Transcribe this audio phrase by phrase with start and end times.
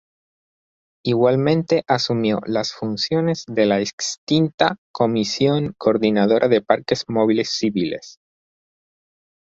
[1.05, 8.17] Igualmente asumió las funciones de la extinta Comisión Coordinadora de Parques Móviles Civiles.